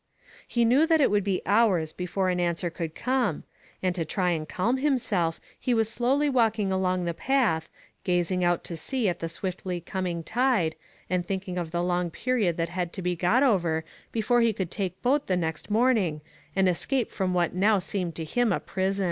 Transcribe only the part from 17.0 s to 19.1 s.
from what now seemed to him a prison.